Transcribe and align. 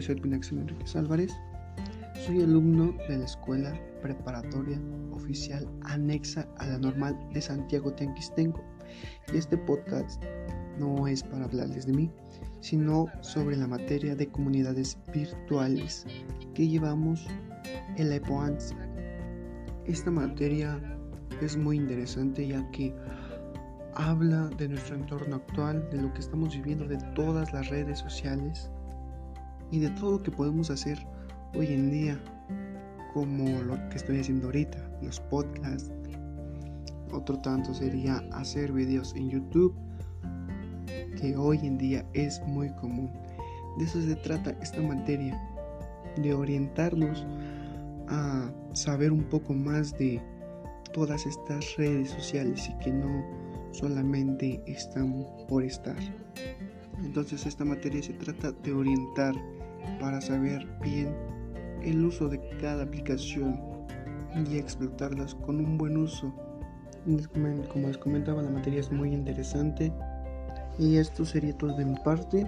nombre 0.00 0.12
es 0.14 0.18
Edwin 0.18 0.34
Axel 0.34 0.66
Álvarez. 0.96 1.32
Soy 2.26 2.42
alumno 2.42 2.94
de 3.08 3.18
la 3.18 3.24
Escuela 3.24 3.74
Preparatoria 4.00 4.80
Oficial 5.12 5.68
Anexa 5.82 6.48
a 6.58 6.66
la 6.66 6.78
Normal 6.78 7.18
de 7.34 7.42
Santiago 7.42 7.92
Tianquistenco. 7.92 8.64
Y 9.32 9.36
este 9.36 9.58
podcast 9.58 10.22
no 10.78 11.06
es 11.06 11.22
para 11.22 11.44
hablarles 11.44 11.86
de 11.86 11.92
mí, 11.92 12.10
sino 12.60 13.06
sobre 13.20 13.56
la 13.56 13.66
materia 13.66 14.14
de 14.14 14.26
comunidades 14.26 14.96
virtuales 15.12 16.06
que 16.54 16.66
llevamos 16.66 17.26
en 17.96 18.08
la 18.08 18.16
EPOANS. 18.16 18.74
Esta 19.84 20.10
materia 20.10 20.80
es 21.42 21.56
muy 21.58 21.76
interesante 21.76 22.46
ya 22.46 22.68
que 22.70 22.94
habla 23.94 24.48
de 24.56 24.68
nuestro 24.68 24.96
entorno 24.96 25.36
actual, 25.36 25.88
de 25.90 26.00
lo 26.00 26.12
que 26.14 26.20
estamos 26.20 26.54
viviendo, 26.54 26.86
de 26.86 26.98
todas 27.14 27.52
las 27.52 27.68
redes 27.68 27.98
sociales 27.98 28.70
y 29.70 29.78
de 29.78 29.90
todo 29.90 30.12
lo 30.12 30.22
que 30.22 30.30
podemos 30.30 30.70
hacer 30.70 30.98
hoy 31.54 31.66
en 31.66 31.90
día, 31.90 32.20
como 33.12 33.62
lo 33.62 33.76
que 33.88 33.96
estoy 33.96 34.20
haciendo 34.20 34.46
ahorita, 34.46 34.78
los 35.02 35.20
podcasts. 35.20 35.90
Otro 37.12 37.38
tanto 37.40 37.74
sería 37.74 38.22
hacer 38.32 38.72
videos 38.72 39.14
en 39.16 39.30
YouTube, 39.30 39.74
que 41.20 41.36
hoy 41.36 41.58
en 41.62 41.76
día 41.76 42.04
es 42.14 42.40
muy 42.46 42.70
común. 42.74 43.10
De 43.78 43.84
eso 43.84 44.00
se 44.00 44.16
trata 44.16 44.50
esta 44.62 44.80
materia, 44.80 45.40
de 46.16 46.34
orientarnos 46.34 47.26
a 48.08 48.50
saber 48.72 49.12
un 49.12 49.24
poco 49.24 49.54
más 49.54 49.96
de 49.98 50.20
todas 50.92 51.26
estas 51.26 51.76
redes 51.76 52.10
sociales 52.10 52.68
y 52.68 52.84
que 52.84 52.90
no 52.90 53.24
solamente 53.72 54.62
están 54.66 55.26
por 55.48 55.62
estar. 55.62 55.96
Entonces 57.02 57.46
esta 57.46 57.64
materia 57.64 58.02
se 58.02 58.12
trata 58.14 58.52
de 58.52 58.72
orientar 58.72 59.34
para 59.98 60.20
saber 60.20 60.66
bien 60.82 61.14
el 61.82 62.04
uso 62.04 62.28
de 62.28 62.40
cada 62.60 62.84
aplicación 62.84 63.60
y 64.48 64.58
explotarlas 64.58 65.34
con 65.34 65.56
un 65.56 65.78
buen 65.78 65.96
uso. 65.96 66.32
Como 67.72 67.88
les 67.88 67.98
comentaba, 67.98 68.42
la 68.42 68.50
materia 68.50 68.80
es 68.80 68.92
muy 68.92 69.12
interesante 69.12 69.92
y 70.78 70.96
esto 70.96 71.24
sería 71.24 71.56
todo 71.56 71.76
de 71.76 71.84
mi 71.84 71.96
parte. 72.04 72.46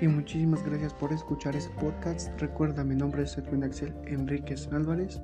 Y 0.00 0.06
muchísimas 0.06 0.64
gracias 0.64 0.94
por 0.94 1.12
escuchar 1.12 1.56
este 1.56 1.74
podcast. 1.80 2.30
Recuerda, 2.40 2.84
mi 2.84 2.94
nombre 2.94 3.24
es 3.24 3.36
Edwin 3.36 3.64
Axel 3.64 3.94
Enríquez 4.06 4.68
Álvarez 4.72 5.20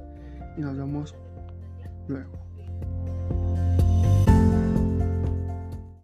y 0.57 0.63
nos 0.63 0.77
vemos 0.77 1.15
luego. 2.09 2.44